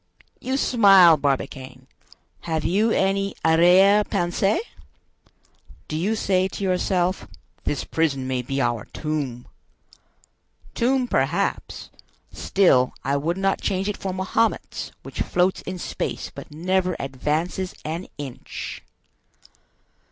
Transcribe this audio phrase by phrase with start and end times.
[0.39, 1.85] You smile, Barbicane.
[2.39, 4.59] Have you any arriere pensee?
[5.87, 7.27] Do you say to yourself,
[7.65, 9.47] 'This prison may be our tomb?'
[10.73, 11.91] Tomb, perhaps;
[12.31, 17.75] still I would not change it for Mahomet's, which floats in space but never advances
[17.85, 18.81] an inch!"